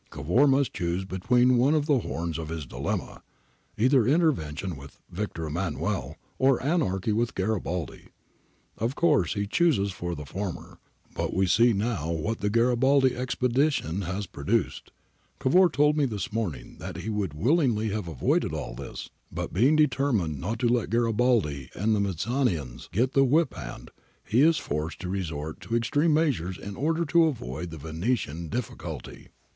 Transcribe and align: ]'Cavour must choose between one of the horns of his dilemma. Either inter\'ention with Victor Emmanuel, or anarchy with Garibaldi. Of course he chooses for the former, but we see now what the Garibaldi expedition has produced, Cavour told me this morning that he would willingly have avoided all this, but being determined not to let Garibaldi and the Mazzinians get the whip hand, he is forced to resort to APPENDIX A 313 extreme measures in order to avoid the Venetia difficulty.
]'Cavour 0.09 0.47
must 0.47 0.73
choose 0.73 1.05
between 1.05 1.57
one 1.57 1.75
of 1.75 1.85
the 1.85 1.99
horns 1.99 2.39
of 2.39 2.49
his 2.49 2.65
dilemma. 2.65 3.21
Either 3.77 4.07
inter\'ention 4.07 4.75
with 4.75 4.97
Victor 5.11 5.45
Emmanuel, 5.45 6.15
or 6.39 6.59
anarchy 6.63 7.11
with 7.11 7.35
Garibaldi. 7.35 8.07
Of 8.79 8.95
course 8.95 9.35
he 9.35 9.45
chooses 9.45 9.91
for 9.91 10.15
the 10.15 10.25
former, 10.25 10.79
but 11.13 11.35
we 11.35 11.45
see 11.45 11.71
now 11.71 12.09
what 12.11 12.39
the 12.39 12.49
Garibaldi 12.49 13.15
expedition 13.15 14.01
has 14.01 14.25
produced, 14.25 14.91
Cavour 15.39 15.69
told 15.69 15.95
me 15.95 16.05
this 16.05 16.33
morning 16.33 16.77
that 16.79 16.97
he 16.97 17.09
would 17.11 17.35
willingly 17.35 17.89
have 17.89 18.07
avoided 18.07 18.53
all 18.55 18.73
this, 18.73 19.11
but 19.31 19.53
being 19.53 19.75
determined 19.75 20.39
not 20.41 20.57
to 20.61 20.67
let 20.67 20.89
Garibaldi 20.89 21.69
and 21.75 21.95
the 21.95 21.99
Mazzinians 21.99 22.89
get 22.91 23.13
the 23.13 23.23
whip 23.23 23.53
hand, 23.53 23.91
he 24.25 24.41
is 24.41 24.57
forced 24.57 24.99
to 25.01 25.09
resort 25.09 25.59
to 25.61 25.75
APPENDIX 25.75 25.87
A 25.87 25.91
313 25.91 26.07
extreme 26.07 26.13
measures 26.15 26.57
in 26.57 26.75
order 26.75 27.05
to 27.05 27.25
avoid 27.25 27.69
the 27.69 27.77
Venetia 27.77 28.33
difficulty. 28.49 29.27